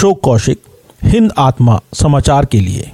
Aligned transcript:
अशोक 0.00 0.20
कौशिक, 0.20 0.60
हिंद 1.04 1.32
आत्मा 1.38 1.80
समाचार 1.94 2.44
के 2.44 2.60
लिए। 2.60 2.90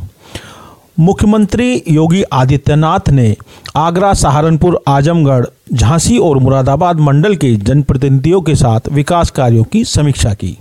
मुख्यमंत्री 1.00 1.82
योगी 1.88 2.22
आदित्यनाथ 2.22 3.10
ने 3.10 3.36
आगरा, 3.76 4.14
सहारनपुर, 4.14 4.82
आजमगढ़, 4.88 5.46
झांसी 5.72 6.18
और 6.18 6.38
मुरादाबाद 6.38 7.00
मंडल 7.00 7.36
के 7.36 7.54
जनप्रतिनिधियों 7.56 8.40
के 8.40 8.54
साथ 8.54 8.80
विकास 8.92 9.30
कार्यों 9.30 9.64
की 9.64 9.84
समीक्षा 9.84 10.34
की। 10.34 10.58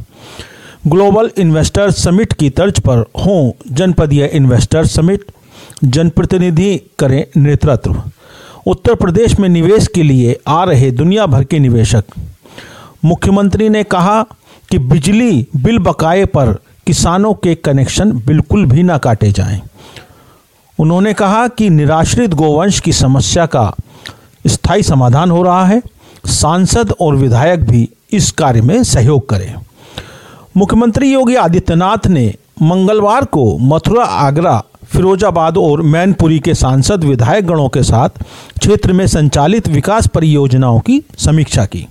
ग्लोबल 0.87 1.31
इन्वेस्टर 1.37 1.91
समिट 1.91 2.33
की 2.33 2.49
तर्ज 2.49 2.79
पर 2.79 2.97
हों 2.97 3.51
जनपदीय 3.71 4.25
इन्वेस्टर 4.25 4.85
समिट, 4.85 5.31
जनप्रतिनिधि 5.83 6.81
करें 6.99 7.25
नेतृत्व। 7.37 8.03
उत्तर 8.67 8.95
प्रदेश 8.95 9.39
में 9.39 9.49
निवेश 9.49 9.87
के 9.87 10.03
लिए 10.03 10.39
आ 10.47 10.63
रहे 10.63 10.91
दुनिया 10.91 11.25
भर 11.25 11.43
के 11.43 11.59
निवेशक। 11.59 12.03
मुख्यमंत्री 13.05 13.69
ने 13.69 13.83
कहा 13.83 14.25
कि 14.69 14.77
बिजली 14.77 15.47
बिल 15.55 15.79
बकाए 15.79 16.25
पर 16.25 16.51
किसानों 16.87 17.33
के 17.33 17.55
कनेक्शन 17.55 18.11
बिल्कुल 18.25 18.65
भी 18.65 18.83
ना 18.83 18.97
काटे 18.97 19.31
जाएँ। 19.31 19.61
उन्होंने 20.79 21.13
कहा 21.13 21.47
कि 21.47 21.69
निराश्रित 21.69 22.33
गोवंश 22.33 22.79
की 22.79 22.93
समस्या 22.93 23.45
का 23.45 23.73
स्थायी 24.47 24.83
समाधान 24.83 25.31
हो 25.31 25.41
रहा 25.43 25.65
है 25.65 25.81
सांसद 26.25 26.91
और 27.01 27.15
विधायक 27.15 27.63
भी 27.69 27.89
इस 28.11 28.31
कार्य 28.31 28.61
में 28.61 28.83
सहयोग 28.83 29.29
करें 29.29 29.55
मुख्यमंत्री 30.57 31.11
योगी 31.13 31.35
आदित्यनाथ 31.35 32.07
ने 32.07 32.33
मंगलवार 32.61 33.25
को 33.25 33.57
मथुरा, 33.57 34.03
आगरा 34.03 34.63
फिरोजाबाद 34.95 35.57
और 35.57 35.81
मैनपुरी 35.81 36.39
के 36.39 36.53
सांसद 36.53 37.03
विधायक 37.03 37.45
गणों 37.45 37.67
के 37.69 37.81
साथ 37.83 38.09
क्षेत्र 38.59 38.93
में 38.93 39.05
संचालित 39.07 39.67
विकास 39.67 40.07
परियोजनाओं 40.07 40.79
की 40.79 41.01
समीक्षा 41.17 41.65
की। 41.65 41.85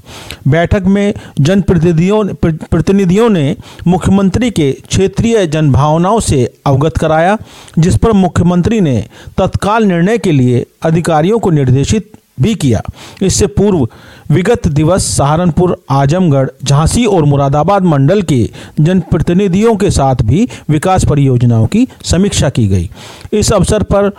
बैठक 0.49 0.83
में 0.87 1.15
जनप्रतिनिधियों 1.41 2.25
प्रतिनिधियों 2.45 3.29
ने 3.29 3.57
मुख्यमंत्री 3.87 4.51
के 4.51 4.71
क्षेत्रीय 4.89 5.47
जनभावनाओं 5.47 6.21
से 6.21 6.45
अवगत 6.67 6.99
कराया, 6.99 7.37
जिस 7.79 7.97
पर 7.97 8.13
मुख्यमंत्री 8.13 8.81
ने 8.81 9.05
तत्काल 9.39 9.85
निर्णय 9.85 10.19
के 10.19 10.33
लिए 10.33 10.67
अधिकारियों 10.83 11.39
को 11.39 11.51
निर्देशित 11.51 12.13
भी 12.41 12.55
किया। 12.55 12.83
इससे 13.23 13.47
पूर्व 13.47 13.89
विगत 14.31 14.67
दिवस 14.69 15.07
सहारनपुर, 15.17 15.77
आजमगढ़, 15.91 16.49
झांसी 16.65 17.05
और 17.07 17.25
मुरादाबाद 17.25 17.83
मंडल 17.83 18.23
के 18.23 18.51
जनप्रतिनिधियों 18.81 19.75
के 19.77 19.91
साथ 19.91 20.23
भी 20.23 20.49
विकास 20.69 21.05
परियोजनाओं 21.05 21.67
की 21.67 21.87
समीक्षा 22.05 22.51
की 22.51 22.67
गई। 22.69 22.91
इस 23.33 23.53
अवसर 23.53 23.83
पर 23.83 24.11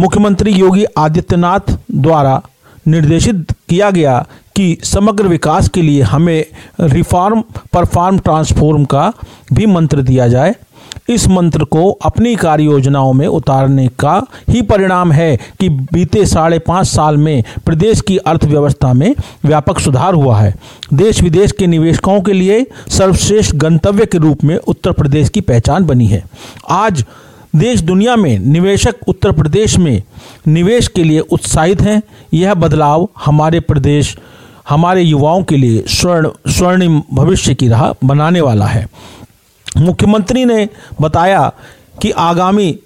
मुख्यमंत्री 0.00 0.52
योगी 0.52 0.84
आदित्यनाथ 0.98 1.76
द्वारा 1.90 2.40
निर्देशित 2.88 3.52
किया 3.68 3.90
गया 3.90 4.18
कि 4.56 4.76
समग्र 4.84 5.28
विकास 5.28 5.68
के 5.68 5.82
लिए 5.82 6.02
हमें 6.02 6.44
रिफॉर्म 6.80 7.42
परफॉर्म 7.72 8.18
ट्रांसफॉर्म 8.18 8.84
का 8.84 9.12
भी 9.52 9.66
मंत्र 9.66 10.02
दिया 10.02 10.28
जाए। 10.28 10.54
इस 11.08 11.28
मंत्र 11.28 11.64
को 11.64 11.90
अपनी 11.90 12.34
कार्य 12.36 12.64
योजनाओं 12.64 13.12
में 13.12 13.26
उतारने 13.26 13.88
का 13.88 14.26
ही 14.48 14.62
परिणाम 14.62 15.12
है 15.12 15.36
कि 15.60 15.68
बीते 15.68 16.26
साढ़े 16.26 16.58
पाँच 16.58 16.86
साल 16.86 17.16
में 17.16 17.44
प्रदेश 17.66 18.00
की 18.00 18.16
अर्थव्यवस्था 18.16 18.92
में 18.92 19.14
व्यापक 19.44 19.78
सुधार 19.78 20.14
हुआ 20.14 20.38
है। 20.40 20.54
देश 20.94 21.22
विदेश 21.22 21.52
के 21.52 21.66
निवेशकों 21.66 22.20
के 22.20 22.32
लिए 22.32 22.66
सर्वश्रेष्ठ 22.88 23.54
गंतव्य 23.54 24.06
के 24.06 24.18
रूप 24.18 24.44
में 24.44 24.56
उत्तर 24.56 24.92
प्रदेश 24.92 25.28
की 25.28 25.40
पहचान 25.40 25.84
बनी 25.84 26.06
है। 26.06 26.24
आज 26.70 27.04
देश 27.56 27.80
दुनिया 27.80 28.16
में 28.16 28.38
निवेशक 28.38 29.08
उत्तर 29.08 29.32
प्रदेश 29.32 29.78
में 29.78 30.02
निवेश 30.48 30.88
के 30.88 31.04
लिए 31.04 31.20
उत्साहित 31.20 31.80
हैं। 31.80 32.02
यह 32.34 32.54
बदलाव 32.54 33.08
हमारे 33.24 33.60
प्रदेश, 33.60 34.18
हमारे 34.68 35.02
युवाओं 35.02 35.42
के 35.42 35.56
लिए 35.56 35.84
स्वर्ण, 35.88 36.28
स्वर्णिम 36.48 37.02
भविष्य 37.12 37.54
की 37.54 37.68
राह 37.68 37.92
बनाने 38.04 38.40
वाला 38.40 38.66
है। 38.66 38.88
मुख्यमंत्री 39.76 40.44
ने 40.44 40.68
बताया 41.00 41.52
कि 42.02 42.10
आगामी 42.10 42.78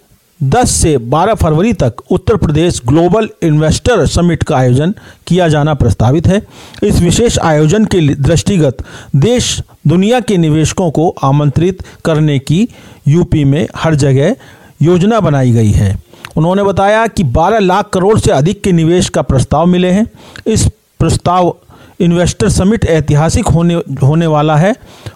10 0.43 0.71
से 0.71 0.97
12 0.99 1.35
फरवरी 1.35 1.73
तक 1.73 1.95
Uttar 2.11 2.37
Pradesh 2.37 2.81
global 2.87 3.29
investor 3.43 4.07
summit 4.07 4.43
का 4.43 4.57
आयोजन 4.57 4.95
किया 5.27 5.49
जाना 5.49 5.75
प्रस्तावित 5.75 6.27
है। 6.27 6.43
इस 6.83 7.01
विशेष 7.01 7.39
आयोजन 7.39 7.85
के 7.85 8.15
दृष्टिगत 8.15 8.77
देश, 9.17 9.63
दुनिया 9.87 10.21
के 10.21 10.37
निवेशकों 10.37 10.91
को 10.91 11.15
आमंत्रित 11.23 11.83
करने 12.05 12.39
की 12.39 12.69
यूपी 13.09 13.45
में 13.45 13.69
हर 13.77 13.95
जगह 13.95 14.37
योजना 14.83 15.21
बनाई 15.21 15.53
गई 15.53 15.71
है। 15.71 15.99
उन्होंने 16.37 16.63
बताया 16.63 17.07
कि 17.07 17.25
12 17.25 17.59
लाख 17.59 17.91
करोड़ 17.91 18.19
से 18.19 18.33
अधिक 18.33 18.63
के 18.63 18.73
निवेश 18.73 19.09
का 19.09 19.23
प्रस्ताव 19.23 19.67
मिले 19.67 19.91
हैं। 19.91 20.07
इस 20.47 20.69
प्रस्ताव 21.01 21.57
इन्वेस्टर 22.01 22.49
समिट 22.49 22.85
ऐतिहासिक 22.85 23.47
होने 23.47 23.75
होने 24.03 24.27
वाला 24.27 24.57
है। 24.57 24.75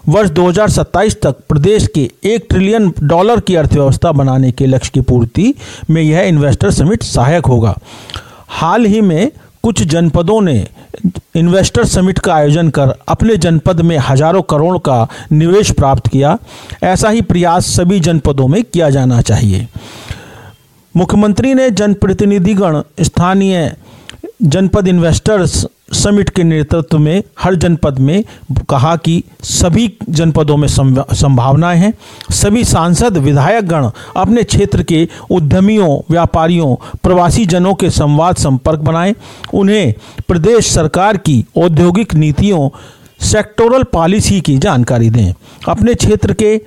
वर्ष 0.09 0.29
2027 0.29 1.15
तक 1.21 1.35
प्रदेश 1.49 1.87
के 1.87 2.09
एक 2.25 2.45
ट्रिलियन 2.49 2.91
डॉलर 3.03 3.39
की 3.39 3.55
अर्थव्यवस्था 3.55 4.11
बनाने 4.11 4.51
के 4.51 4.65
लक्ष्य 4.65 4.91
की 4.93 5.01
पूर्ति 5.01 5.53
में 5.89 6.01
यह 6.01 6.21
इन्वेस्टर 6.21 6.71
समिट 6.71 7.03
सहायक 7.03 7.45
होगा। 7.45 7.75
हाल 8.49 8.85
ही 8.85 9.01
में 9.01 9.31
कुछ 9.63 9.81
जनपदों 9.83 10.41
ने 10.41 10.67
इन्वेस्टर 11.35 11.85
समिट 11.85 12.19
का 12.19 12.33
आयोजन 12.35 12.69
कर 12.69 12.93
अपने 13.07 13.35
जनपद 13.37 13.81
में 13.81 13.97
हज़ारों 13.97 14.41
करोड़ 14.41 14.77
का 14.77 15.07
निवेश 15.31 15.71
प्राप्त 15.71 16.07
किया। 16.07 16.37
ऐसा 16.83 17.09
ही 17.09 17.21
प्रयास 17.21 17.65
सभी 17.75 17.99
जनपदों 17.99 18.47
में 18.47 18.63
किया 18.63 18.89
जाना 18.89 19.21
चाहिए। 19.21 19.67
मुख्यमंत्री 20.95 21.53
ने 21.53 21.69
जनप्रतिनिधिगण, 21.71 22.81
स्थानीय 23.01 23.75
जनपद 24.43 24.87
इन्वेस्टर्स 24.87 25.65
समिट 25.93 26.29
के 26.29 26.43
नेतृत्व 26.43 26.97
में, 26.99 27.23
हर 27.39 27.55
जनपद 27.55 27.99
में 27.99 28.23
कहा 28.69 28.95
कि 28.95 29.23
सभी 29.43 29.97
जनपदों 30.09 30.57
में 30.57 30.67
संभावनाएँ 30.67 31.79
हैं। 31.79 31.93
सभी 32.31 32.63
सांसद 32.65 33.17
विधायक 33.17 33.67
गण 33.67 33.89
अपने 34.17 34.43
क्षेत्र 34.43 34.83
के 34.83 35.07
उद्यमियों, 35.31 35.97
व्यापारियों 36.09 36.75
प्रवासी 37.03 37.45
जनों 37.45 37.73
के 37.73 37.89
संवाद 37.89 38.35
संपर्क 38.35 38.79
बनाएँ। 38.79 39.15
उन्हें 39.53 39.93
प्रदेश 40.27 40.71
सरकार 40.71 41.17
की 41.17 41.45
औद्योगिक 41.57 42.15
नीतियों 42.15 42.69
सेक्टोरल 43.25 43.83
पॉलिसी 43.83 44.41
की 44.41 44.57
जानकारी 44.57 45.09
दें। 45.09 45.33
अपने 45.67 45.93
क्षेत्र 45.93 46.33
के 46.33 46.61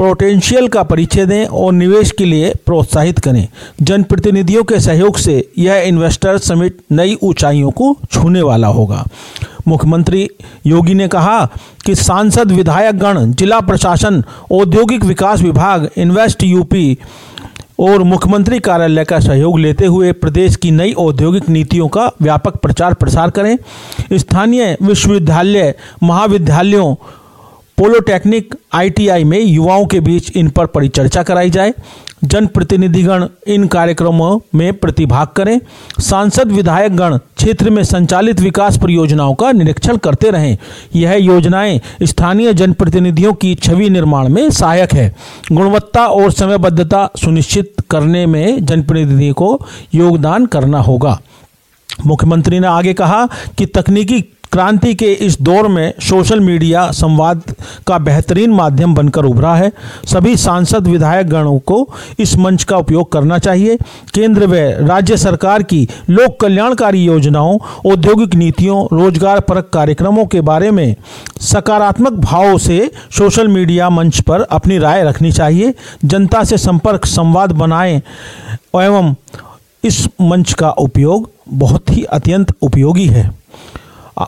पोटेंशियल 0.00 0.68
का 0.68 0.82
परिचय 0.82 1.26
दें 1.26 1.46
और 1.46 1.72
निवेश 1.72 2.10
के 2.10 2.24
लिए 2.24 2.52
प्रोत्साहित 2.66 3.18
करें। 3.18 3.48
जनप्रतिनिधियों 3.82 4.62
के 4.64 4.78
सहयोग 4.80 5.16
से 5.16 5.52
यह 5.58 5.74
इन्वेस्टर 5.76 6.38
समिट 6.38 6.78
नई 6.92 7.16
ऊंचाइयों 7.22 7.70
को 7.70 7.96
छूने 8.12 8.42
वाला 8.42 8.68
होगा। 8.68 9.04
मुख्यमंत्री 9.68 10.28
योगी 10.66 10.94
ने 10.94 11.08
कहा 11.08 11.44
कि 11.84 11.94
सांसद 11.94 12.52
विधायक 12.52 12.98
गण 12.98 13.32
जिला 13.32 13.60
प्रशासन, 13.60 14.22
औद्योगिक 14.52 15.04
विकास 15.04 15.42
विभाग 15.42 15.88
इन्वेस्ट 15.96 16.42
यूपी 16.42 16.98
और 17.80 18.02
मुख्यमंत्री 18.02 18.58
कार्यालय 18.58 19.04
का 19.04 19.20
सहयोग 19.20 19.58
लेते 19.58 19.86
हुए 19.86 20.12
प्रदेश 20.12 20.56
की 20.56 20.70
नई 20.70 20.92
औद्योगिक 20.92 21.48
नीतियों 21.48 21.88
का 21.88 22.10
व्यापक 22.22 22.56
प्रचार 22.56 22.94
प्रसार 22.94 23.30
करें। 23.30 23.56
स्थानीय 24.12 24.76
विश्वविद्यालय, 24.82 25.74
महाविद्यालयों 26.02 26.94
पोलोटेक्निक 27.80 28.54
आईटीआई 28.72 29.24
में 29.24 29.40
युवाओं 29.40 29.86
के 29.86 30.00
बीच 30.00 30.36
इन 30.36 30.48
पर 30.48 30.66
परिचर्चा 30.66 31.22
कराई 31.22 31.50
जाए। 31.50 31.74
जनप्रतिनिधिगण 32.24 33.26
इन 33.46 33.66
कार्यक्रमों 33.66 34.40
में 34.54 34.72
प्रतिभाग 34.72 35.28
करें। 35.28 35.60
सांसद 36.00 36.52
विधायक 36.52 36.96
गण 36.96 37.16
क्षेत्र 37.16 37.70
में 37.70 37.84
संचालित 37.84 38.40
विकास 38.40 38.78
परियोजनाओं 38.78 39.34
का 39.34 39.52
निरीक्षण 39.52 39.96
करते 39.96 40.30
रहें। 40.30 40.58
यह 40.94 41.12
योजनाएँ 41.12 41.80
स्थानीय 42.02 42.52
जनप्रतिनिधियों 42.52 43.32
की 43.34 43.54
छवि 43.54 43.90
निर्माण 43.90 44.28
में 44.28 44.50
सहायक 44.50 44.92
है। 44.92 45.14
गुणवत्ता 45.52 46.06
और 46.06 46.32
समयबद्धता 46.32 47.08
सुनिश्चित 47.16 47.74
करने 47.90 48.26
में 48.26 48.66
जनप्रतिनिधि 48.66 49.30
को 49.30 49.60
योगदान 49.94 50.46
करना 50.46 50.80
होगा। 50.80 51.20
मुख्यमंत्री 52.06 52.60
ने 52.60 52.66
आगे 52.66 52.94
कहा 52.94 53.26
कि 53.58 53.66
तकनीकी 53.66 54.24
क्रांति 54.52 54.94
के 54.94 55.12
इस 55.14 55.40
दौर 55.40 55.66
में 55.68 55.92
सोशल 56.00 56.40
मीडिया 56.40 56.90
संवाद 56.90 57.42
का 57.86 57.98
बेहतरीन 57.98 58.50
माध्यम 58.50 58.94
बनकर 58.94 59.24
उभरा 59.24 59.54
है। 59.54 59.70
सभी 60.04 60.36
सांसद 60.36 60.86
विधायक 60.86 61.28
गणों 61.28 61.58
को 61.58 61.88
इस 62.18 62.36
मंच 62.36 62.64
का 62.64 62.76
उपयोग 62.76 63.10
करना 63.12 63.38
चाहिए। 63.38 63.76
केंद्र 64.14 64.46
व 64.46 64.54
राज्य 64.88 65.16
सरकार 65.16 65.62
की 65.62 65.88
लोक 66.10 66.38
कल्याणकारी 66.40 67.04
योजनाओं, 67.04 67.58
औद्योगिक 67.86 68.34
नीतियों 68.34 68.84
रोज़गार 68.92 69.40
परक 69.40 69.70
कार्यक्रमों 69.72 70.26
के 70.26 70.40
बारे 70.40 70.70
में 70.70 70.94
सकारात्मक 71.42 72.12
भाव 72.20 72.58
से 72.58 72.90
सोशल 73.18 73.48
मीडिया 73.48 73.90
मंच 73.90 74.20
पर 74.20 74.42
अपनी 74.42 74.78
राय 74.78 75.04
रखनी 75.04 75.32
चाहिए। 75.32 75.74
जनता 76.04 76.44
से 76.44 76.58
संपर्क, 76.58 77.06
संवाद 77.06 77.52
बनाएँ 77.52 78.00
एवं 78.76 79.14
इस 79.84 80.06
मंच 80.20 80.52
का 80.52 80.70
उपयोग 80.70 81.30
बहुत 81.48 81.90
ही 81.90 82.02
अत्यंत 82.04 82.52
उपयोगी 82.62 83.06
है। 83.06 83.39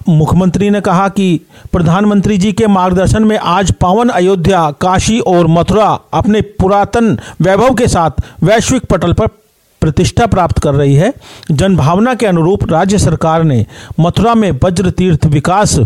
मुख्यमंत्री 0.09 0.71
ने 0.71 0.81
कहा 0.81 1.09
कि 1.09 1.41
प्रधानमंत्री 1.73 2.39
जी 2.39 2.53
के 2.53 2.67
मार्गदर्शन 2.67 3.25
में 3.25 3.39
आज 3.39 3.73
पावन, 3.73 4.09
अयोध्या, 4.09 4.71
काशी 4.71 5.19
और 5.21 5.47
मथुरा 5.47 5.99
अपने 6.15 6.41
पुरातन 6.41 7.19
वैभव 7.43 7.75
के 7.75 7.89
साथ 7.89 8.11
वैश्विक 8.43 8.85
पटल 8.85 9.13
पर 9.13 9.27
प्रतिष्ठा 9.83 10.27
प्राप्त 10.27 10.59
कर 10.59 10.75
रही 10.75 10.95
है। 10.95 11.13
जनभावना 11.51 12.15
के 12.15 12.27
अनुरूप 12.27 12.71
राज्य 12.71 12.99
सरकार 12.99 13.45
ने 13.45 13.67
मथुरा 14.01 14.35
में 14.35 14.51
वज्र 14.65 14.91
तीर्थ 14.91 15.27
विकास 15.27 15.79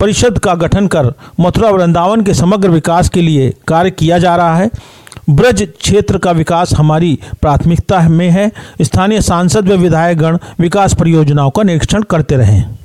परिषद 0.00 0.38
का 0.38 0.54
गठन 0.54 0.86
कर 0.86 1.12
मथुरा 1.40 1.70
वृंदावन 1.70 2.20
के 2.20 2.34
समग्र 2.34 2.68
विकास 2.68 3.08
के 3.08 3.22
लिए 3.22 3.54
कार्य 3.68 3.90
किया 3.90 4.18
जा 4.18 4.36
रहा 4.36 4.56
है। 4.56 4.70
ब्रज 5.30 5.62
क्षेत्र 5.80 6.18
का 6.18 6.30
विकास 6.30 6.72
हमारी 6.74 7.18
प्राथमिकता 7.40 8.00
में 8.08 8.30
है। 8.30 8.52
स्थानीय 8.82 9.20
सांसद 9.20 9.68
व 9.68 9.74
विधायकगण 9.74 10.38
विकास 10.60 10.94
परियोजनाओं 10.94 11.50
का 11.50 11.62
निरीक्षण 11.62 12.02
करते 12.02 12.36
रहें। 12.36 12.78